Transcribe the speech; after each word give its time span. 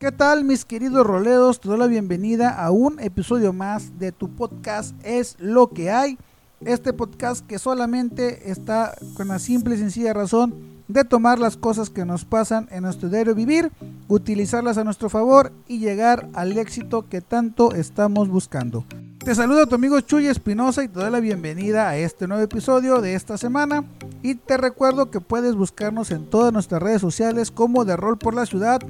¿Qué 0.00 0.12
tal 0.12 0.44
mis 0.44 0.64
queridos 0.64 1.04
roledos? 1.04 1.58
Te 1.58 1.68
doy 1.68 1.76
la 1.76 1.88
bienvenida 1.88 2.50
a 2.50 2.70
un 2.70 3.00
episodio 3.00 3.52
más 3.52 3.98
de 3.98 4.12
tu 4.12 4.28
podcast 4.28 4.94
Es 5.02 5.34
lo 5.40 5.70
que 5.70 5.90
hay. 5.90 6.18
Este 6.60 6.92
podcast 6.92 7.44
que 7.44 7.58
solamente 7.58 8.48
está 8.52 8.94
con 9.16 9.26
la 9.26 9.40
simple 9.40 9.74
y 9.74 9.78
sencilla 9.78 10.12
razón 10.12 10.54
de 10.86 11.02
tomar 11.02 11.40
las 11.40 11.56
cosas 11.56 11.90
que 11.90 12.04
nos 12.04 12.24
pasan 12.24 12.68
en 12.70 12.84
nuestro 12.84 13.08
diario 13.08 13.34
vivir, 13.34 13.72
utilizarlas 14.06 14.78
a 14.78 14.84
nuestro 14.84 15.08
favor 15.08 15.50
y 15.66 15.80
llegar 15.80 16.28
al 16.32 16.56
éxito 16.56 17.08
que 17.08 17.20
tanto 17.20 17.72
estamos 17.72 18.28
buscando. 18.28 18.84
Te 19.18 19.34
saluda 19.34 19.66
tu 19.66 19.74
amigo 19.74 20.00
Chuy 20.00 20.28
Espinosa 20.28 20.84
y 20.84 20.88
te 20.88 21.00
doy 21.00 21.10
la 21.10 21.18
bienvenida 21.18 21.88
a 21.88 21.96
este 21.96 22.28
nuevo 22.28 22.44
episodio 22.44 23.00
de 23.00 23.14
esta 23.14 23.36
semana. 23.36 23.82
Y 24.22 24.36
te 24.36 24.58
recuerdo 24.58 25.10
que 25.10 25.20
puedes 25.20 25.56
buscarnos 25.56 26.12
en 26.12 26.24
todas 26.30 26.52
nuestras 26.52 26.80
redes 26.80 27.00
sociales 27.00 27.50
como 27.50 27.84
de 27.84 27.96
Rol 27.96 28.16
por 28.16 28.34
la 28.34 28.46
Ciudad, 28.46 28.80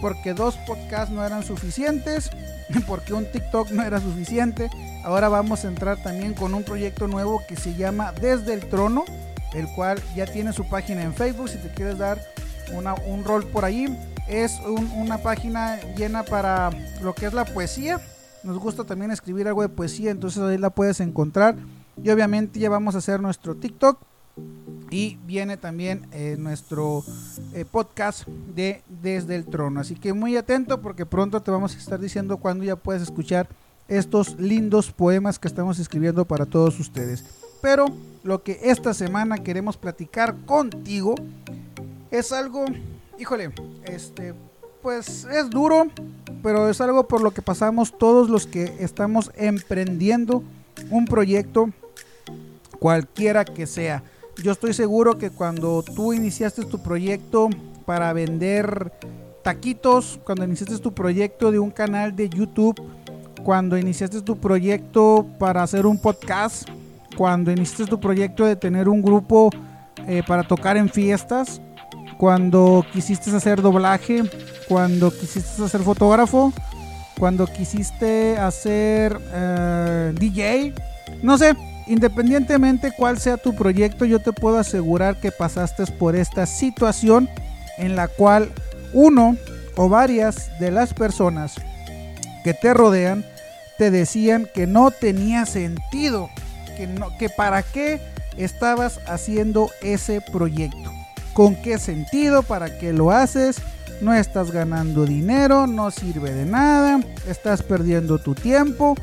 Porque 0.00 0.34
dos 0.34 0.56
podcasts 0.66 1.10
no 1.10 1.24
eran 1.24 1.42
suficientes. 1.42 2.30
Porque 2.86 3.12
un 3.12 3.30
TikTok 3.30 3.70
no 3.70 3.82
era 3.82 4.00
suficiente. 4.00 4.70
Ahora 5.04 5.28
vamos 5.28 5.64
a 5.64 5.68
entrar 5.68 6.02
también 6.02 6.34
con 6.34 6.54
un 6.54 6.64
proyecto 6.64 7.06
nuevo 7.06 7.42
que 7.46 7.56
se 7.56 7.74
llama 7.74 8.12
Desde 8.12 8.54
el 8.54 8.66
Trono. 8.68 9.04
El 9.54 9.68
cual 9.74 10.02
ya 10.16 10.26
tiene 10.26 10.52
su 10.52 10.68
página 10.68 11.02
en 11.02 11.14
Facebook. 11.14 11.48
Si 11.48 11.58
te 11.58 11.70
quieres 11.70 11.98
dar 11.98 12.20
una, 12.72 12.94
un 12.94 13.24
rol 13.24 13.46
por 13.46 13.64
ahí. 13.64 13.86
Es 14.28 14.58
un, 14.60 14.90
una 14.92 15.18
página 15.18 15.78
llena 15.96 16.22
para 16.22 16.70
lo 17.02 17.14
que 17.14 17.26
es 17.26 17.34
la 17.34 17.44
poesía 17.44 18.00
nos 18.44 18.58
gusta 18.58 18.84
también 18.84 19.10
escribir 19.10 19.48
algo 19.48 19.62
de 19.62 19.70
poesía, 19.70 20.10
entonces 20.10 20.42
ahí 20.42 20.58
la 20.58 20.70
puedes 20.70 21.00
encontrar. 21.00 21.56
Y 22.02 22.10
obviamente 22.10 22.60
ya 22.60 22.68
vamos 22.68 22.94
a 22.94 22.98
hacer 22.98 23.20
nuestro 23.20 23.56
TikTok. 23.56 23.98
Y 24.90 25.16
viene 25.24 25.56
también 25.56 26.06
eh, 26.12 26.36
nuestro 26.38 27.04
eh, 27.52 27.64
podcast 27.64 28.26
de 28.26 28.82
Desde 28.88 29.34
el 29.34 29.46
Trono. 29.46 29.80
Así 29.80 29.94
que 29.94 30.12
muy 30.12 30.36
atento 30.36 30.80
porque 30.82 31.06
pronto 31.06 31.40
te 31.40 31.50
vamos 31.50 31.74
a 31.74 31.78
estar 31.78 31.98
diciendo 31.98 32.36
cuando 32.36 32.64
ya 32.64 32.76
puedes 32.76 33.02
escuchar 33.02 33.48
estos 33.88 34.38
lindos 34.38 34.92
poemas 34.92 35.38
que 35.38 35.48
estamos 35.48 35.78
escribiendo 35.78 36.24
para 36.24 36.46
todos 36.46 36.78
ustedes. 36.80 37.24
Pero 37.64 37.86
lo 38.22 38.42
que 38.42 38.60
esta 38.64 38.92
semana 38.92 39.38
queremos 39.38 39.78
platicar 39.78 40.36
contigo 40.44 41.14
es 42.10 42.30
algo, 42.30 42.66
híjole, 43.18 43.52
este, 43.86 44.34
pues 44.82 45.24
es 45.32 45.48
duro, 45.48 45.86
pero 46.42 46.68
es 46.68 46.82
algo 46.82 47.08
por 47.08 47.22
lo 47.22 47.30
que 47.30 47.40
pasamos 47.40 47.96
todos 47.96 48.28
los 48.28 48.46
que 48.46 48.76
estamos 48.80 49.30
emprendiendo 49.34 50.42
un 50.90 51.06
proyecto, 51.06 51.70
cualquiera 52.80 53.46
que 53.46 53.66
sea. 53.66 54.02
Yo 54.42 54.52
estoy 54.52 54.74
seguro 54.74 55.16
que 55.16 55.30
cuando 55.30 55.82
tú 55.82 56.12
iniciaste 56.12 56.66
tu 56.66 56.82
proyecto 56.82 57.48
para 57.86 58.12
vender 58.12 58.92
taquitos, 59.42 60.20
cuando 60.22 60.44
iniciaste 60.44 60.76
tu 60.80 60.92
proyecto 60.92 61.50
de 61.50 61.60
un 61.60 61.70
canal 61.70 62.14
de 62.14 62.28
YouTube, 62.28 62.78
cuando 63.42 63.78
iniciaste 63.78 64.20
tu 64.20 64.36
proyecto 64.36 65.26
para 65.38 65.62
hacer 65.62 65.86
un 65.86 65.96
podcast, 65.98 66.68
cuando 67.16 67.50
iniciaste 67.50 67.86
tu 67.86 68.00
proyecto 68.00 68.44
de 68.44 68.56
tener 68.56 68.88
un 68.88 69.02
grupo 69.02 69.50
eh, 70.06 70.22
para 70.26 70.42
tocar 70.42 70.76
en 70.76 70.88
fiestas, 70.88 71.60
cuando 72.18 72.84
quisiste 72.92 73.34
hacer 73.34 73.62
doblaje, 73.62 74.22
cuando 74.68 75.10
quisiste 75.10 75.62
hacer 75.62 75.82
fotógrafo, 75.82 76.52
cuando 77.18 77.46
quisiste 77.46 78.36
hacer 78.36 79.18
eh, 79.32 80.12
DJ, 80.18 80.74
no 81.22 81.38
sé, 81.38 81.54
independientemente 81.86 82.92
cuál 82.96 83.18
sea 83.18 83.36
tu 83.36 83.54
proyecto, 83.54 84.04
yo 84.04 84.20
te 84.20 84.32
puedo 84.32 84.58
asegurar 84.58 85.20
que 85.20 85.30
pasaste 85.30 85.86
por 85.86 86.16
esta 86.16 86.46
situación 86.46 87.28
en 87.78 87.96
la 87.96 88.08
cual 88.08 88.50
uno 88.92 89.36
o 89.76 89.88
varias 89.88 90.58
de 90.60 90.70
las 90.70 90.94
personas 90.94 91.54
que 92.42 92.54
te 92.54 92.74
rodean 92.74 93.24
te 93.78 93.90
decían 93.90 94.48
que 94.54 94.66
no 94.66 94.90
tenía 94.90 95.46
sentido, 95.46 96.30
que, 96.76 96.86
no, 96.86 97.16
que 97.18 97.28
para 97.28 97.62
qué 97.62 98.00
estabas 98.36 99.00
haciendo 99.06 99.70
ese 99.82 100.20
proyecto 100.20 100.92
con 101.34 101.56
qué 101.56 101.78
sentido, 101.78 102.42
para 102.42 102.78
qué 102.78 102.92
lo 102.92 103.10
haces, 103.10 103.56
no 104.00 104.14
estás 104.14 104.52
ganando 104.52 105.04
dinero, 105.04 105.66
no 105.66 105.90
sirve 105.90 106.32
de 106.32 106.46
nada, 106.46 107.00
estás 107.28 107.62
perdiendo 107.62 108.18
tu 108.18 108.34
tiempo, 108.34 108.94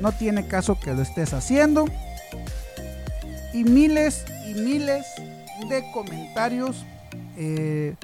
no 0.00 0.10
tiene 0.12 0.46
caso 0.46 0.80
que 0.80 0.94
lo 0.94 1.02
estés 1.02 1.32
haciendo. 1.32 1.84
Y 3.52 3.64
miles 3.64 4.24
y 4.48 4.54
miles 4.54 5.06
de 5.68 5.84
comentarios, 5.92 6.84
eh, 7.36 7.94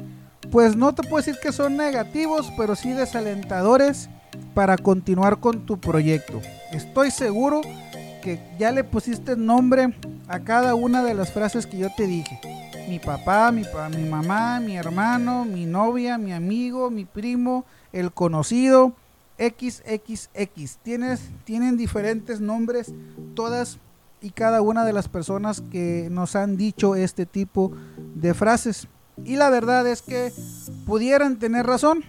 pues 0.51 0.77
no 0.77 0.95
te 0.95 1.03
puedo 1.03 1.25
decir 1.25 1.41
que 1.43 1.53
son 1.53 1.77
negativos, 1.77 2.53
pero 2.57 2.77
sí 2.77 2.93
desalentadores 2.93 4.09
para 4.55 4.77
continuar 4.77 5.39
con 5.39 5.67
tu 5.67 5.81
proyecto. 5.81 6.41
Estoy 6.73 7.11
seguro 7.11 7.63
que 8.21 8.41
ya 8.59 8.73
le 8.73 8.85
pusiste 8.85 9.37
nombre 9.37 9.95
a 10.29 10.41
cada 10.41 10.75
una 10.75 11.03
de 11.03 11.15
las 11.15 11.33
frases 11.33 11.67
que 11.67 11.79
yo 11.79 11.89
te 11.97 12.07
dije 12.07 12.41
mi 12.91 12.99
papá, 12.99 13.53
mi, 13.53 13.63
mi 13.97 14.09
mamá, 14.09 14.59
mi 14.59 14.77
hermano, 14.77 15.45
mi 15.45 15.65
novia, 15.65 16.19
mi 16.19 16.33
amigo, 16.33 16.91
mi 16.91 17.05
primo, 17.05 17.65
el 17.93 18.11
conocido, 18.11 18.95
XXX. 19.39 20.79
Tienes, 20.83 21.21
tienen 21.45 21.77
diferentes 21.77 22.41
nombres 22.41 22.93
todas 23.35 23.79
y 24.21 24.31
cada 24.31 24.61
una 24.61 24.85
de 24.85 24.93
las 24.93 25.09
personas 25.09 25.63
que 25.71 26.09
nos 26.11 26.35
han 26.35 26.57
dicho 26.57 26.97
este 26.97 27.27
tipo 27.27 27.71
de 28.17 28.35
frases. 28.35 28.89
Y 29.25 29.37
la 29.37 29.51
verdad 29.51 29.87
es 29.87 30.03
que 30.03 30.33
pudieran 30.85 31.39
tener 31.39 31.67
razón. 31.67 32.03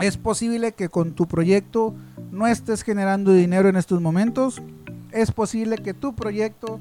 Es 0.00 0.16
posible 0.16 0.70
que 0.70 0.88
con 0.88 1.14
tu 1.14 1.26
proyecto 1.26 1.96
no 2.30 2.46
estés 2.46 2.82
generando 2.82 3.32
dinero 3.32 3.68
en 3.68 3.74
estos 3.74 4.00
momentos. 4.00 4.62
Es 5.12 5.32
posible 5.32 5.76
que 5.78 5.94
tu 5.94 6.14
proyecto 6.14 6.80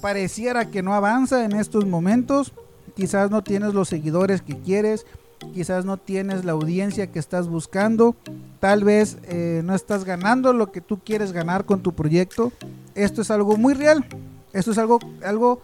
pareciera 0.00 0.70
que 0.70 0.82
no 0.82 0.94
avanza 0.94 1.44
en 1.44 1.52
estos 1.52 1.86
momentos. 1.86 2.52
Quizás 2.94 3.30
no 3.30 3.42
tienes 3.42 3.74
los 3.74 3.88
seguidores 3.88 4.42
que 4.42 4.58
quieres, 4.58 5.06
quizás 5.52 5.84
no 5.84 5.96
tienes 5.96 6.44
la 6.44 6.52
audiencia 6.52 7.10
que 7.10 7.18
estás 7.18 7.48
buscando, 7.48 8.14
tal 8.60 8.84
vez 8.84 9.18
eh, 9.24 9.62
no 9.64 9.74
estás 9.74 10.04
ganando 10.04 10.52
lo 10.52 10.70
que 10.70 10.80
tú 10.80 11.00
quieres 11.04 11.32
ganar 11.32 11.64
con 11.64 11.80
tu 11.80 11.92
proyecto. 11.92 12.52
Esto 12.94 13.22
es 13.22 13.30
algo 13.30 13.56
muy 13.56 13.74
real, 13.74 14.04
esto 14.52 14.70
es 14.70 14.78
algo, 14.78 15.00
algo 15.24 15.62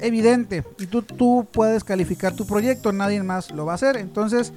evidente 0.00 0.64
y 0.78 0.86
tú, 0.86 1.02
tú 1.02 1.46
puedes 1.50 1.84
calificar 1.84 2.34
tu 2.34 2.46
proyecto, 2.46 2.92
nadie 2.92 3.22
más 3.22 3.50
lo 3.50 3.64
va 3.64 3.72
a 3.72 3.74
hacer. 3.76 3.96
Entonces, 3.96 4.52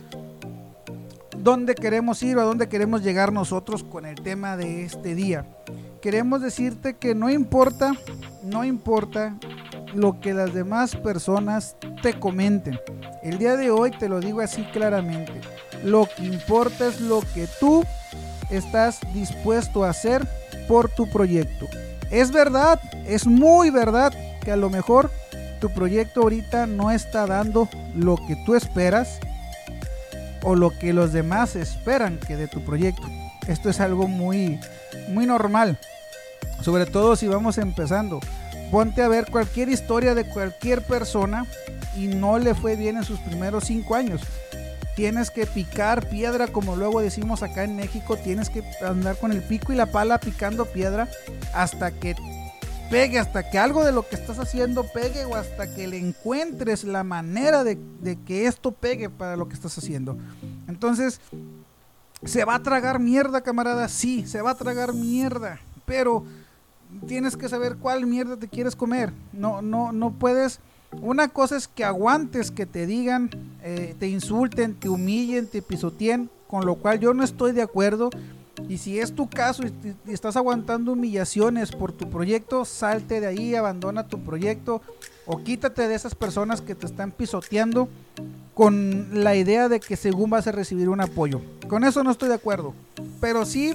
¿dónde 1.38 1.76
queremos 1.76 2.22
ir 2.24 2.38
o 2.38 2.42
a 2.42 2.44
dónde 2.44 2.68
queremos 2.68 3.04
llegar 3.04 3.32
nosotros 3.32 3.84
con 3.84 4.06
el 4.06 4.16
tema 4.16 4.58
de 4.58 4.84
este 4.84 5.16
día? 5.16 5.48
Queremos 6.06 6.40
decirte 6.40 6.98
que 6.98 7.16
no 7.16 7.32
importa, 7.32 7.94
no 8.44 8.64
importa 8.64 9.36
lo 9.96 10.20
que 10.20 10.36
las 10.36 10.54
demás 10.54 10.96
personas 10.96 11.78
te 12.04 12.20
comenten. 12.20 12.80
El 13.24 13.40
día 13.40 13.58
de 13.58 13.72
hoy 13.72 13.90
te 13.90 14.08
lo 14.08 14.20
digo 14.20 14.42
así 14.42 14.66
claramente. 14.66 15.34
Lo 15.84 16.08
que 16.16 16.26
importa 16.26 16.86
es 16.86 17.02
lo 17.02 17.22
que 17.34 17.48
tú 17.60 17.84
estás 18.52 19.00
dispuesto 19.16 19.84
a 19.84 19.90
hacer 19.90 20.28
por 20.68 20.90
tu 20.90 21.10
proyecto. 21.10 21.66
Es 22.12 22.32
verdad, 22.32 22.80
es 23.08 23.26
muy 23.26 23.72
verdad 23.72 24.14
que 24.44 24.52
a 24.52 24.58
lo 24.58 24.70
mejor 24.70 25.10
tu 25.60 25.74
proyecto 25.74 26.22
ahorita 26.22 26.68
no 26.68 26.92
está 26.92 27.26
dando 27.26 27.68
lo 27.96 28.18
que 28.28 28.36
tú 28.46 28.54
esperas 28.54 29.20
o 30.44 30.54
lo 30.54 30.70
que 30.70 30.94
los 30.94 31.14
demás 31.14 31.56
esperan 31.56 32.20
que 32.20 32.36
de 32.36 32.48
tu 32.48 32.64
proyecto. 32.64 33.08
Esto 33.48 33.72
es 33.72 33.80
algo 33.80 34.08
muy 34.08 34.60
muy 35.10 35.26
normal. 35.26 35.80
Sobre 36.66 36.88
todo 36.88 37.16
si 37.16 37.28
vamos 37.28 37.60
empezando. 37.60 38.20
Ponte 38.72 39.04
a 39.04 39.08
ver 39.08 39.30
cualquier 39.30 39.70
historia 39.70 40.16
de 40.16 40.26
cualquier 40.26 40.82
persona 40.82 41.46
y 41.96 42.08
no 42.08 42.40
le 42.40 42.56
fue 42.56 42.76
bien 42.76 42.98
en 42.98 43.04
sus 43.04 43.20
primeros 43.20 43.66
cinco 43.66 43.94
años. 43.94 44.24
Tienes 44.96 45.30
que 45.30 45.46
picar 45.46 46.10
piedra, 46.10 46.48
como 46.48 46.76
luego 46.76 47.02
decimos 47.02 47.44
acá 47.44 47.66
en 47.66 47.76
México. 47.76 48.18
Tienes 48.18 48.50
que 48.50 48.64
andar 48.84 49.16
con 49.20 49.32
el 49.32 49.44
pico 49.44 49.74
y 49.74 49.76
la 49.76 49.86
pala 49.86 50.20
picando 50.20 50.66
piedra 50.66 51.08
hasta 51.54 51.92
que 51.92 52.16
pegue, 52.90 53.20
hasta 53.20 53.48
que 53.48 53.60
algo 53.60 53.86
de 53.86 53.92
lo 53.92 54.10
que 54.10 54.16
estás 54.16 54.40
haciendo 54.40 54.88
pegue 54.92 55.24
o 55.26 55.36
hasta 55.36 55.72
que 55.72 55.86
le 55.86 56.00
encuentres 56.00 56.84
la 56.84 57.04
manera 57.04 57.64
de, 57.64 57.78
de 58.02 58.16
que 58.24 58.48
esto 58.48 58.72
pegue 58.72 59.12
para 59.12 59.36
lo 59.36 59.48
que 59.48 59.54
estás 59.54 59.78
haciendo. 59.78 60.18
Entonces, 60.68 61.22
¿se 62.24 62.44
va 62.44 62.56
a 62.56 62.64
tragar 62.64 62.98
mierda, 62.98 63.42
camarada? 63.42 63.88
Sí, 63.88 64.26
se 64.26 64.42
va 64.42 64.50
a 64.50 64.56
tragar 64.56 64.94
mierda. 64.94 65.60
Pero 65.86 66.26
tienes 67.08 67.38
que 67.38 67.50
saber 67.50 67.78
cuál 67.78 68.06
mierda 68.06 68.38
te 68.38 68.48
quieres 68.48 68.76
comer. 68.76 69.12
No, 69.34 69.62
no, 69.62 69.92
no 69.92 70.12
puedes. 70.12 70.60
Una 71.02 71.28
cosa 71.28 71.58
es 71.58 71.68
que 71.68 71.84
aguantes 71.84 72.52
que 72.52 72.66
te 72.66 72.86
digan, 72.86 73.30
eh, 73.64 73.96
te 74.00 74.08
insulten, 74.08 74.76
te 74.76 74.90
humillen, 74.90 75.48
te 75.48 75.62
pisoteen, 75.62 76.30
con 76.48 76.66
lo 76.66 76.76
cual 76.76 77.00
yo 77.00 77.14
no 77.14 77.24
estoy 77.24 77.52
de 77.52 77.62
acuerdo. 77.62 78.10
Y 78.70 78.78
si 78.78 79.00
es 79.00 79.14
tu 79.14 79.30
caso 79.30 79.64
y, 79.64 79.74
estás 80.12 80.38
aguantando 80.38 80.94
humillaciones 80.94 81.72
por 81.72 81.92
tu 81.92 82.10
proyecto, 82.10 82.66
salte 82.66 83.20
de 83.20 83.28
ahí, 83.28 83.56
abandona 83.56 84.08
tu 84.08 84.24
proyecto 84.24 84.82
o 85.26 85.44
quítate 85.44 85.88
de 85.88 85.96
esas 85.96 86.16
personas 86.16 86.62
que 86.62 86.76
te 86.76 86.86
están 86.86 87.12
pisoteando 87.12 87.90
con 88.54 89.24
la 89.24 89.36
idea 89.36 89.68
de 89.68 89.80
que 89.80 89.98
según 89.98 90.30
vas 90.30 90.48
a 90.48 90.52
recibir 90.52 90.88
un 90.88 91.02
apoyo. 91.02 91.42
Con 91.68 91.84
eso 91.84 92.04
no 92.04 92.12
estoy 92.12 92.30
de 92.30 92.36
acuerdo. 92.36 92.74
Pero 93.20 93.46
sí 93.46 93.74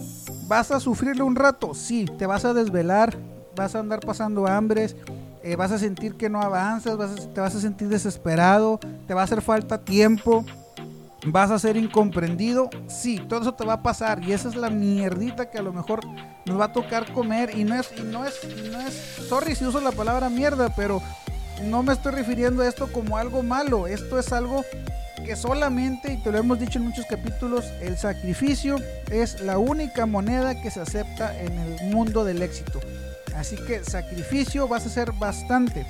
vas 0.51 0.73
a 0.73 0.81
sufrirle 0.81 1.23
un 1.23 1.37
rato, 1.37 1.75
sí, 1.75 2.07
te 2.19 2.27
vas 2.27 2.45
a 2.45 2.53
desvelar, 2.53 3.17
vas 3.55 3.77
a 3.77 3.79
andar 3.79 4.01
pasando 4.01 4.49
hambres, 4.49 4.97
eh, 5.45 5.55
vas 5.55 5.71
a 5.71 5.79
sentir 5.79 6.17
que 6.17 6.29
no 6.29 6.43
avanzas, 6.43 6.99
te 7.33 7.41
vas 7.41 7.55
a 7.55 7.61
sentir 7.61 7.87
desesperado, 7.87 8.81
te 9.07 9.15
va 9.15 9.21
a 9.21 9.25
hacer 9.25 9.43
falta 9.43 9.79
tiempo, 9.79 10.45
vas 11.25 11.53
a 11.53 11.59
ser 11.61 11.77
incomprendido, 11.77 12.69
sí, 12.89 13.25
todo 13.29 13.43
eso 13.43 13.55
te 13.55 13.65
va 13.65 13.75
a 13.75 13.83
pasar 13.85 14.25
y 14.25 14.33
esa 14.33 14.49
es 14.49 14.57
la 14.57 14.71
mierdita 14.71 15.49
que 15.51 15.59
a 15.59 15.63
lo 15.63 15.73
mejor 15.73 16.01
nos 16.45 16.59
va 16.59 16.65
a 16.65 16.73
tocar 16.73 17.13
comer. 17.13 17.57
Y 17.57 17.63
no 17.63 17.77
es, 17.77 18.03
no 18.03 18.27
es, 18.27 18.35
y 18.43 18.71
no 18.71 18.81
es, 18.81 18.95
sorry 19.29 19.55
si 19.55 19.65
uso 19.65 19.81
la 19.81 19.93
palabra 19.93 20.29
mierda, 20.31 20.75
pero 20.75 21.01
no 21.63 21.85
me 21.85 21.93
estoy 21.93 22.11
refiriendo 22.11 22.65
a 22.65 22.67
esto 22.67 22.91
como 22.91 23.17
algo 23.17 23.45
malo, 23.45 23.87
esto 23.87 24.19
es 24.19 24.33
algo 24.33 24.65
que 25.25 25.37
solamente, 25.37 26.13
y 26.13 26.17
te 26.17 26.33
lo 26.33 26.39
hemos 26.39 26.59
dicho 26.59 26.79
en 26.79 26.87
muchos 26.87 27.07
capítulos, 27.07 27.65
el 27.81 27.97
sacrificio 27.97 28.77
es 29.11 29.41
la 29.41 29.59
única 29.59 30.07
moneda 30.07 30.61
que 30.61 30.71
se 30.71 30.81
acepta 30.81 31.39
en 31.41 31.59
el 31.59 31.95
mundo 31.95 32.25
del 32.25 32.43
éxito. 32.43 32.81
Así 33.37 33.57
que 33.57 33.85
sacrificio 33.85 34.69
vas 34.69 34.85
a 34.85 34.87
hacer 34.87 35.13
bastante. 35.13 35.87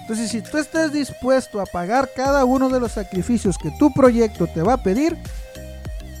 Entonces, 0.00 0.30
si 0.30 0.40
tú 0.40 0.58
estás 0.58 0.92
dispuesto 0.92 1.60
a 1.60 1.66
pagar 1.66 2.10
cada 2.16 2.44
uno 2.44 2.68
de 2.70 2.80
los 2.80 2.92
sacrificios 2.92 3.58
que 3.58 3.70
tu 3.78 3.92
proyecto 3.92 4.46
te 4.46 4.62
va 4.62 4.74
a 4.74 4.82
pedir, 4.82 5.16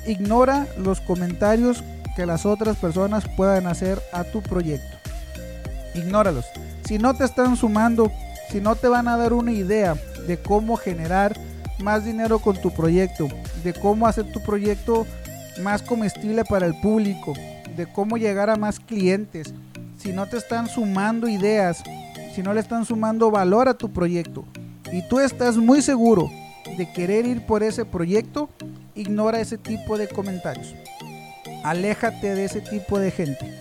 ignora 0.06 0.66
los 0.76 1.00
comentarios 1.00 1.82
que 2.14 2.26
las 2.26 2.44
otras 2.44 2.76
personas 2.76 3.24
puedan 3.36 3.66
hacer 3.66 4.02
a 4.12 4.24
tu 4.24 4.42
proyecto. 4.42 4.96
Ignóralos. 5.94 6.44
Si 6.86 6.98
no 6.98 7.14
te 7.14 7.24
están 7.24 7.56
sumando 7.56 8.12
si 8.50 8.60
no 8.60 8.76
te 8.76 8.88
van 8.88 9.08
a 9.08 9.16
dar 9.16 9.32
una 9.32 9.52
idea 9.52 9.94
de 10.26 10.38
cómo 10.38 10.76
generar 10.76 11.38
más 11.80 12.04
dinero 12.04 12.38
con 12.38 12.60
tu 12.60 12.70
proyecto, 12.72 13.28
de 13.62 13.72
cómo 13.72 14.06
hacer 14.06 14.30
tu 14.32 14.42
proyecto 14.42 15.06
más 15.62 15.82
comestible 15.82 16.44
para 16.44 16.66
el 16.66 16.78
público, 16.80 17.34
de 17.76 17.86
cómo 17.92 18.16
llegar 18.16 18.50
a 18.50 18.56
más 18.56 18.80
clientes, 18.80 19.54
si 19.96 20.12
no 20.12 20.26
te 20.26 20.36
están 20.36 20.68
sumando 20.68 21.28
ideas, 21.28 21.82
si 22.34 22.42
no 22.42 22.54
le 22.54 22.60
están 22.60 22.84
sumando 22.84 23.30
valor 23.30 23.68
a 23.68 23.74
tu 23.74 23.92
proyecto 23.92 24.44
y 24.92 25.06
tú 25.08 25.20
estás 25.20 25.56
muy 25.56 25.82
seguro 25.82 26.30
de 26.76 26.90
querer 26.92 27.26
ir 27.26 27.44
por 27.46 27.62
ese 27.62 27.84
proyecto, 27.84 28.48
ignora 28.94 29.40
ese 29.40 29.58
tipo 29.58 29.98
de 29.98 30.08
comentarios. 30.08 30.74
Aléjate 31.64 32.34
de 32.34 32.44
ese 32.44 32.60
tipo 32.60 32.98
de 32.98 33.10
gente. 33.10 33.52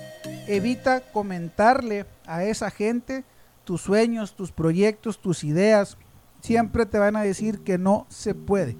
Evita 0.47 1.01
comentarle 1.01 2.05
a 2.25 2.43
esa 2.43 2.69
gente 2.69 3.23
tus 3.63 3.81
sueños, 3.81 4.35
tus 4.35 4.51
proyectos, 4.51 5.19
tus 5.19 5.43
ideas, 5.43 5.97
siempre 6.41 6.85
te 6.85 6.99
van 6.99 7.15
a 7.15 7.21
decir 7.21 7.59
que 7.59 7.77
no 7.77 8.05
se 8.09 8.33
puede. 8.35 8.75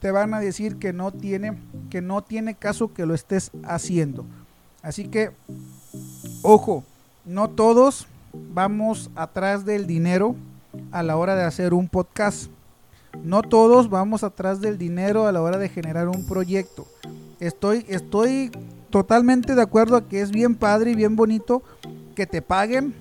Te 0.00 0.10
van 0.10 0.34
a 0.34 0.40
decir 0.40 0.76
que 0.76 0.92
no 0.92 1.12
tiene, 1.12 1.58
que 1.90 2.00
no 2.00 2.22
tiene 2.22 2.54
caso 2.54 2.92
que 2.92 3.06
lo 3.06 3.14
estés 3.14 3.50
haciendo. 3.64 4.24
Así 4.82 5.06
que, 5.06 5.30
ojo, 6.42 6.84
no 7.24 7.50
todos 7.50 8.06
vamos 8.32 9.10
atrás 9.14 9.64
del 9.64 9.86
dinero 9.86 10.34
a 10.90 11.02
la 11.02 11.16
hora 11.16 11.36
de 11.36 11.44
hacer 11.44 11.74
un 11.74 11.88
podcast. 11.88 12.50
No 13.22 13.42
todos 13.42 13.90
vamos 13.90 14.24
atrás 14.24 14.60
del 14.60 14.78
dinero 14.78 15.26
a 15.26 15.32
la 15.32 15.42
hora 15.42 15.58
de 15.58 15.68
generar 15.68 16.08
un 16.08 16.26
proyecto. 16.26 16.86
Estoy, 17.40 17.84
estoy 17.88 18.50
totalmente 18.90 19.54
de 19.54 19.62
acuerdo 19.62 19.96
a 19.96 20.08
que 20.08 20.20
es 20.20 20.30
bien 20.30 20.54
padre 20.54 20.92
y 20.92 20.94
bien 20.94 21.14
bonito 21.14 21.62
que 22.14 22.26
te 22.26 22.42
paguen 22.42 22.94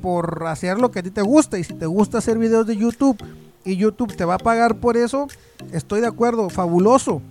por 0.00 0.46
hacer 0.46 0.78
lo 0.78 0.90
que 0.90 1.00
a 1.00 1.02
ti 1.02 1.10
te 1.10 1.22
gusta. 1.22 1.58
Y 1.58 1.64
si 1.64 1.74
te 1.74 1.86
gusta 1.86 2.18
hacer 2.18 2.38
videos 2.38 2.66
de 2.66 2.76
YouTube 2.76 3.18
y 3.64 3.76
YouTube 3.76 4.14
te 4.16 4.24
va 4.24 4.34
a 4.34 4.38
pagar 4.38 4.76
por 4.76 4.96
eso, 4.96 5.28
estoy 5.72 6.00
de 6.00 6.06
acuerdo, 6.06 6.48
fabuloso. 6.48 7.22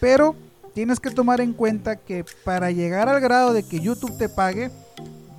Pero 0.00 0.34
tienes 0.74 1.00
que 1.00 1.10
tomar 1.10 1.40
en 1.40 1.52
cuenta 1.52 1.96
que 1.96 2.24
para 2.44 2.70
llegar 2.70 3.08
al 3.08 3.20
grado 3.20 3.52
de 3.52 3.62
que 3.62 3.80
YouTube 3.80 4.16
te 4.18 4.28
pague, 4.28 4.70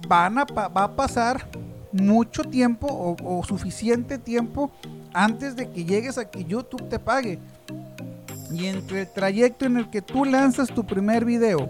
van 0.08 0.38
a, 0.38 0.46
va 0.46 0.84
a 0.84 0.96
pasar 0.96 1.48
mucho 1.92 2.44
tiempo 2.44 2.88
o, 3.24 3.44
suficiente 3.44 4.18
tiempo 4.18 4.72
antes 5.14 5.56
de 5.56 5.70
que 5.70 5.86
llegues 5.86 6.18
a 6.18 6.30
que 6.30 6.44
YouTube 6.44 6.88
te 6.90 7.00
pague. 7.00 7.40
Y 8.52 8.66
entre 8.68 9.02
el 9.02 9.12
trayecto 9.12 9.66
en 9.66 9.78
el 9.78 9.90
que 9.90 10.02
tú 10.02 10.24
lanzas 10.24 10.70
tu 10.70 10.86
primer 10.86 11.26
video 11.26 11.70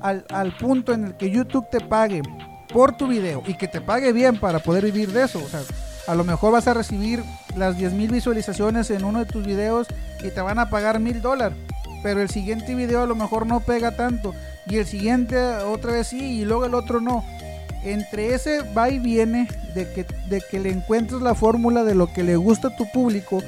al, 0.00 0.26
al 0.28 0.56
punto 0.56 0.92
en 0.92 1.04
el 1.04 1.16
que 1.16 1.30
YouTube 1.30 1.66
te 1.70 1.80
pague 1.80 2.22
por 2.68 2.96
tu 2.96 3.08
video 3.08 3.42
y 3.46 3.54
que 3.54 3.68
te 3.68 3.80
pague 3.80 4.12
bien 4.12 4.38
para 4.38 4.60
poder 4.60 4.84
vivir 4.84 5.12
de 5.12 5.24
eso. 5.24 5.42
O 5.44 5.48
sea, 5.48 5.60
a 6.06 6.14
lo 6.14 6.24
mejor 6.24 6.52
vas 6.52 6.68
a 6.68 6.74
recibir 6.74 7.22
las 7.56 7.76
10.000 7.76 8.10
visualizaciones 8.10 8.90
en 8.90 9.04
uno 9.04 9.20
de 9.20 9.26
tus 9.26 9.44
videos 9.44 9.86
y 10.22 10.30
te 10.30 10.40
van 10.40 10.58
a 10.58 10.70
pagar 10.70 11.00
mil 11.00 11.20
dólares. 11.20 11.58
Pero 12.02 12.22
el 12.22 12.30
siguiente 12.30 12.74
video 12.74 13.02
a 13.02 13.06
lo 13.06 13.14
mejor 13.14 13.46
no 13.46 13.60
pega 13.60 13.96
tanto. 13.96 14.34
Y 14.66 14.76
el 14.76 14.86
siguiente 14.86 15.36
otra 15.38 15.92
vez 15.92 16.08
sí 16.08 16.40
y 16.40 16.44
luego 16.44 16.64
el 16.64 16.74
otro 16.74 17.00
no. 17.00 17.24
Entre 17.84 18.34
ese 18.34 18.62
va 18.76 18.90
y 18.90 18.98
viene 18.98 19.48
de 19.74 19.92
que, 19.92 20.04
de 20.28 20.42
que 20.50 20.60
le 20.60 20.70
encuentres 20.70 21.20
la 21.20 21.34
fórmula 21.34 21.84
de 21.84 21.94
lo 21.94 22.12
que 22.12 22.22
le 22.22 22.36
gusta 22.36 22.68
a 22.68 22.76
tu 22.76 22.90
público, 22.90 23.42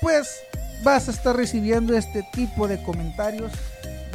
pues 0.00 0.40
vas 0.82 1.08
a 1.08 1.12
estar 1.12 1.36
recibiendo 1.36 1.96
este 1.96 2.22
tipo 2.32 2.68
de 2.68 2.82
comentarios 2.82 3.52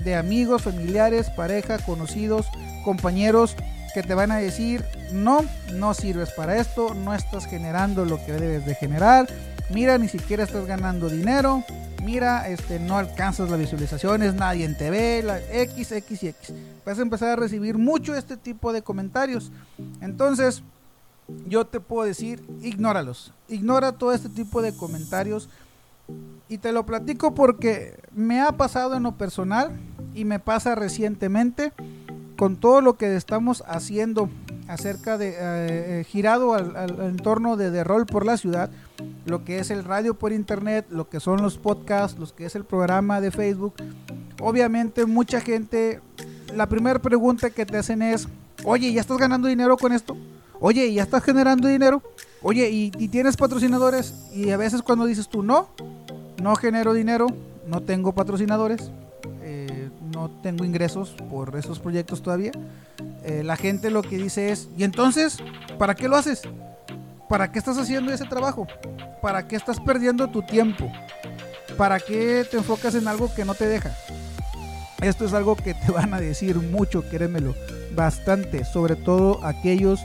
de 0.03 0.15
amigos, 0.15 0.61
familiares, 0.61 1.29
pareja, 1.29 1.77
conocidos, 1.79 2.47
compañeros 2.83 3.55
que 3.93 4.03
te 4.03 4.13
van 4.13 4.31
a 4.31 4.37
decir, 4.37 4.83
no, 5.11 5.45
no 5.73 5.93
sirves 5.93 6.31
para 6.31 6.57
esto, 6.57 6.93
no 6.93 7.13
estás 7.13 7.45
generando 7.45 8.05
lo 8.05 8.23
que 8.25 8.33
debes 8.33 8.65
de 8.65 8.75
generar, 8.75 9.27
mira, 9.69 9.97
ni 9.97 10.07
siquiera 10.07 10.43
estás 10.43 10.65
ganando 10.65 11.09
dinero, 11.09 11.63
mira, 12.03 12.47
este, 12.47 12.79
no 12.79 12.97
alcanzas 12.97 13.49
las 13.49 13.59
visualizaciones, 13.59 14.33
nadie 14.33 14.67
te 14.69 14.89
ve, 14.89 15.21
la 15.23 15.39
X, 15.39 15.91
X 15.91 16.23
y 16.23 16.27
X. 16.29 16.53
Vas 16.85 16.99
a 16.99 17.01
empezar 17.01 17.29
a 17.29 17.35
recibir 17.35 17.77
mucho 17.77 18.15
este 18.15 18.37
tipo 18.37 18.71
de 18.71 18.81
comentarios. 18.81 19.51
Entonces, 20.01 20.63
yo 21.47 21.65
te 21.65 21.79
puedo 21.79 22.07
decir, 22.07 22.43
ignóralos. 22.61 23.33
Ignora 23.49 23.91
todo 23.91 24.13
este 24.13 24.29
tipo 24.29 24.61
de 24.61 24.73
comentarios. 24.73 25.49
Y 26.47 26.59
te 26.59 26.71
lo 26.71 26.85
platico 26.85 27.35
porque 27.35 27.99
me 28.13 28.39
ha 28.39 28.53
pasado 28.53 28.95
en 28.95 29.03
lo 29.03 29.17
personal 29.17 29.71
y 30.13 30.23
me 30.23 30.39
pasa 30.39 30.75
recientemente 30.75 31.73
con 32.37 32.55
todo 32.55 32.79
lo 32.81 32.97
que 32.97 33.15
estamos 33.15 33.63
haciendo 33.67 34.29
acerca 34.67 35.17
de 35.17 35.29
eh, 35.29 35.35
eh, 35.39 36.03
girado 36.07 36.53
al, 36.53 36.99
entorno 37.01 37.57
de, 37.57 37.71
de 37.71 37.83
rol 37.83 38.05
por 38.05 38.25
la 38.25 38.37
ciudad, 38.37 38.69
lo 39.25 39.43
que 39.43 39.59
es 39.59 39.71
el 39.71 39.83
radio 39.83 40.13
por 40.13 40.31
internet, 40.31 40.85
lo 40.89 41.09
que 41.09 41.19
son 41.19 41.41
los 41.41 41.57
podcasts, 41.57 42.17
lo 42.17 42.33
que 42.33 42.45
es 42.45 42.55
el 42.55 42.63
programa 42.63 43.19
de 43.19 43.31
Facebook. 43.31 43.73
Obviamente 44.39 45.05
mucha 45.05 45.41
gente, 45.41 45.99
la 46.53 46.67
primera 46.67 47.01
pregunta 47.01 47.49
que 47.49 47.65
te 47.65 47.77
hacen 47.77 48.01
es, 48.01 48.27
oye, 48.63 48.93
¿ya 48.93 49.01
estás 49.01 49.17
ganando 49.17 49.47
dinero 49.47 49.75
con 49.75 49.91
esto? 49.91 50.15
Oye, 50.59 50.93
¿ya 50.93 51.03
estás 51.03 51.23
generando 51.23 51.67
dinero? 51.67 52.01
Oye, 52.41 52.69
¿y, 52.69 52.91
y 52.97 53.07
tienes 53.09 53.35
patrocinadores? 53.35 54.29
Y 54.33 54.51
a 54.51 54.57
veces 54.57 54.81
cuando 54.81 55.05
dices 55.05 55.27
tú, 55.27 55.43
no, 55.43 55.69
no 56.41 56.55
genero 56.55 56.93
dinero, 56.93 57.27
no 57.67 57.81
tengo 57.81 58.13
patrocinadores, 58.13 58.91
no 60.17 60.31
tengo 60.41 60.65
ingresos 60.65 61.15
por 61.29 61.55
esos 61.55 61.79
proyectos 61.79 62.23
todavía. 62.23 62.51
Eh, 63.23 63.43
la 63.43 63.55
gente 63.55 63.91
lo 63.91 64.01
que 64.01 64.17
dice 64.17 64.51
es, 64.51 64.67
¿y 64.75 64.83
entonces? 64.83 65.37
¿Para 65.77 65.93
qué 65.93 66.07
lo 66.07 66.15
haces? 66.15 66.41
¿Para 67.29 67.51
qué 67.51 67.59
estás 67.59 67.77
haciendo 67.77 68.11
ese 68.11 68.25
trabajo? 68.25 68.65
¿Para 69.21 69.47
qué 69.47 69.55
estás 69.55 69.79
perdiendo 69.79 70.27
tu 70.29 70.41
tiempo? 70.41 70.91
¿Para 71.77 71.99
qué 71.99 72.45
te 72.49 72.57
enfocas 72.57 72.95
en 72.95 73.07
algo 73.07 73.31
que 73.35 73.45
no 73.45 73.53
te 73.53 73.67
deja? 73.67 73.95
Esto 75.01 75.25
es 75.25 75.33
algo 75.33 75.55
que 75.55 75.75
te 75.75 75.91
van 75.91 76.15
a 76.15 76.19
decir 76.19 76.55
mucho, 76.55 77.03
créemelo, 77.03 77.53
bastante, 77.95 78.65
sobre 78.65 78.95
todo 78.95 79.45
aquellos 79.45 79.99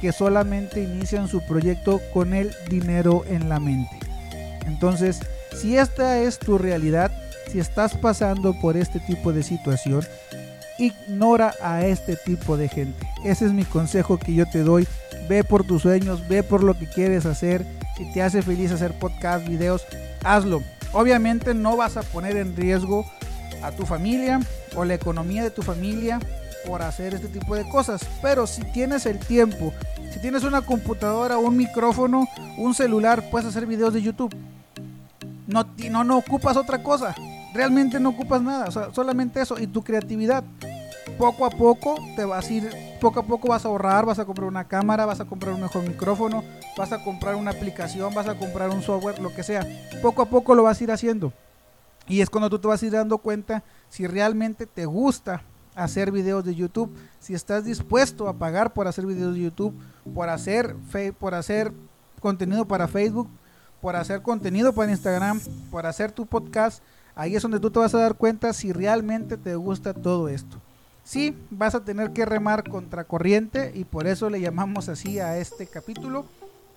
que 0.00 0.12
solamente 0.12 0.82
inician 0.82 1.28
su 1.28 1.42
proyecto 1.42 2.00
con 2.14 2.32
el 2.32 2.50
dinero 2.70 3.24
en 3.28 3.50
la 3.50 3.60
mente. 3.60 3.98
Entonces, 4.64 5.20
si 5.54 5.76
esta 5.76 6.20
es 6.20 6.38
tu 6.38 6.56
realidad, 6.56 7.12
si 7.50 7.58
estás 7.58 7.96
pasando 7.96 8.54
por 8.60 8.76
este 8.76 9.00
tipo 9.00 9.32
de 9.32 9.42
situación, 9.42 10.04
ignora 10.78 11.54
a 11.62 11.84
este 11.84 12.16
tipo 12.16 12.56
de 12.56 12.68
gente. 12.68 13.06
Ese 13.24 13.46
es 13.46 13.52
mi 13.52 13.64
consejo 13.64 14.18
que 14.18 14.34
yo 14.34 14.46
te 14.46 14.62
doy. 14.62 14.86
Ve 15.28 15.44
por 15.44 15.64
tus 15.64 15.82
sueños, 15.82 16.26
ve 16.28 16.42
por 16.42 16.62
lo 16.62 16.78
que 16.78 16.86
quieres 16.86 17.26
hacer. 17.26 17.66
Si 17.96 18.10
te 18.12 18.22
hace 18.22 18.42
feliz 18.42 18.72
hacer 18.72 18.98
podcast, 18.98 19.46
videos, 19.46 19.84
hazlo. 20.24 20.62
Obviamente 20.92 21.54
no 21.54 21.76
vas 21.76 21.96
a 21.96 22.02
poner 22.02 22.36
en 22.36 22.56
riesgo 22.56 23.04
a 23.62 23.72
tu 23.72 23.84
familia 23.84 24.40
o 24.74 24.84
la 24.84 24.94
economía 24.94 25.42
de 25.42 25.50
tu 25.50 25.62
familia 25.62 26.18
por 26.66 26.82
hacer 26.82 27.14
este 27.14 27.28
tipo 27.28 27.54
de 27.54 27.68
cosas. 27.68 28.00
Pero 28.22 28.46
si 28.46 28.62
tienes 28.72 29.06
el 29.06 29.18
tiempo, 29.18 29.72
si 30.12 30.20
tienes 30.20 30.44
una 30.44 30.62
computadora, 30.62 31.38
un 31.38 31.56
micrófono, 31.56 32.26
un 32.56 32.74
celular, 32.74 33.28
puedes 33.30 33.48
hacer 33.48 33.66
videos 33.66 33.92
de 33.92 34.02
YouTube. 34.02 34.34
No, 35.46 35.66
no, 35.90 36.04
no 36.04 36.18
ocupas 36.18 36.56
otra 36.56 36.82
cosa. 36.82 37.14
Realmente 37.52 37.98
no 37.98 38.10
ocupas 38.10 38.42
nada. 38.42 38.70
solamente 38.92 39.40
eso 39.40 39.58
y 39.58 39.66
tu 39.66 39.82
creatividad. 39.82 40.44
Poco 41.18 41.44
a 41.44 41.50
poco 41.50 41.96
te 42.16 42.24
vas 42.24 42.48
a 42.48 42.52
ir, 42.52 42.70
poco 43.00 43.20
a 43.20 43.22
poco 43.24 43.48
vas 43.48 43.64
a 43.64 43.68
ahorrar, 43.68 44.06
vas 44.06 44.18
a 44.18 44.24
comprar 44.24 44.48
una 44.48 44.68
cámara, 44.68 45.04
vas 45.04 45.20
a 45.20 45.24
comprar 45.24 45.54
un 45.54 45.60
mejor 45.60 45.86
micrófono, 45.86 46.44
vas 46.78 46.92
a 46.92 47.02
comprar 47.02 47.34
una 47.34 47.50
aplicación, 47.50 48.14
vas 48.14 48.28
a 48.28 48.36
comprar 48.36 48.70
un 48.70 48.82
software, 48.82 49.18
lo 49.18 49.34
que 49.34 49.42
sea. 49.42 49.66
Poco 50.00 50.22
a 50.22 50.26
poco 50.26 50.54
lo 50.54 50.62
vas 50.62 50.80
a 50.80 50.84
ir 50.84 50.92
haciendo. 50.92 51.32
Y 52.08 52.22
es 52.22 52.30
cuando 52.30 52.48
tú 52.48 52.58
te 52.58 52.68
vas 52.68 52.82
a 52.82 52.86
ir 52.86 52.92
dando 52.92 53.18
cuenta 53.18 53.62
si 53.88 54.06
realmente 54.06 54.66
te 54.66 54.86
gusta 54.86 55.42
hacer 55.74 56.10
videos 56.10 56.44
de 56.44 56.54
YouTube, 56.54 56.94
si 57.20 57.34
estás 57.34 57.64
dispuesto 57.64 58.28
a 58.28 58.34
pagar 58.34 58.72
por 58.72 58.88
hacer 58.88 59.06
videos 59.06 59.34
de 59.34 59.42
YouTube, 59.42 59.74
por 60.14 60.28
hacer, 60.28 60.74
por 61.18 61.34
hacer 61.34 61.72
contenido 62.20 62.66
para 62.66 62.88
Facebook, 62.88 63.28
por 63.80 63.96
hacer 63.96 64.22
contenido 64.22 64.72
para 64.72 64.90
Instagram, 64.90 65.40
por 65.70 65.86
hacer 65.86 66.12
tu 66.12 66.26
podcast, 66.26 66.82
ahí 67.20 67.36
es 67.36 67.42
donde 67.42 67.60
tú 67.60 67.70
te 67.70 67.78
vas 67.78 67.94
a 67.94 68.00
dar 68.00 68.14
cuenta 68.14 68.52
si 68.52 68.72
realmente 68.72 69.36
te 69.36 69.54
gusta 69.54 69.92
todo 69.92 70.28
esto. 70.28 70.58
Sí, 71.04 71.36
vas 71.50 71.74
a 71.74 71.84
tener 71.84 72.12
que 72.12 72.24
remar 72.24 72.68
contra 72.68 73.04
corriente 73.04 73.72
y 73.74 73.84
por 73.84 74.06
eso 74.06 74.30
le 74.30 74.40
llamamos 74.40 74.88
así 74.88 75.18
a 75.18 75.36
este 75.38 75.66
capítulo 75.66 76.24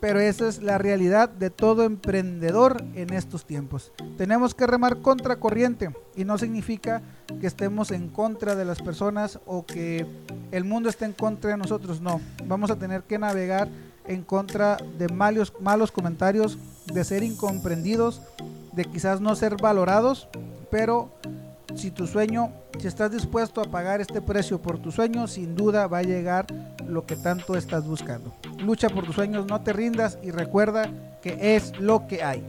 pero 0.04 0.20
esa 0.20 0.50
es 0.50 0.62
la 0.62 0.78
realidad 0.78 1.30
de 1.30 1.50
todo 1.50 1.86
emprendedor 1.86 2.84
en 2.94 3.14
estos 3.14 3.46
tiempos. 3.46 3.94
Tenemos 4.18 4.54
que 4.54 4.68
remar 4.68 4.98
contra 4.98 5.38
corriente 5.38 5.92
y 6.14 6.26
no 6.26 6.38
significa 6.38 7.02
que 7.40 7.48
estemos 7.48 7.90
en 7.90 8.10
contra 8.10 8.54
de 8.58 8.66
las 8.66 8.82
personas 8.82 9.40
o 9.46 9.66
que 9.66 10.06
el 10.52 10.66
mundo 10.66 10.90
esté 10.90 11.06
en 11.06 11.14
contra 11.14 11.52
de 11.52 11.58
nosotros, 11.58 12.02
no. 12.02 12.20
Vamos 12.46 12.70
a 12.70 12.76
tener 12.76 13.04
que 13.04 13.18
navegar 13.18 13.70
en 14.06 14.24
contra 14.24 14.76
de 14.76 15.08
malos 15.08 15.92
comentarios, 15.94 16.58
de 16.88 17.06
ser 17.06 17.24
incomprendidos, 17.24 18.22
de 18.74 18.86
quizás 18.86 19.22
no 19.22 19.36
ser 19.36 19.58
valorados, 19.58 20.28
pero 20.70 21.12
si 21.76 21.92
tu 21.92 22.08
sueño, 22.08 22.52
si 22.80 22.88
estás 22.88 23.12
dispuesto 23.12 23.62
a 23.62 23.66
pagar 23.66 24.02
este 24.02 24.22
precio 24.22 24.62
por 24.62 24.80
tu 24.80 24.92
sueño, 24.92 25.28
sin 25.28 25.56
duda 25.56 25.88
va 25.88 26.00
a 26.00 26.04
llegar 26.04 26.46
lo 26.88 27.06
que 27.06 27.16
tanto 27.16 27.56
estás 27.56 27.86
buscando. 27.86 28.34
Lucha 28.60 28.90
por 28.90 29.06
tus 29.06 29.16
sueños, 29.16 29.46
no 29.48 29.62
te 29.62 29.74
rindas 29.74 30.18
y 30.22 30.32
recuerda 30.32 30.90
que 31.22 31.56
es 31.56 31.78
lo 31.80 32.08
que 32.08 32.24
hay. 32.24 32.46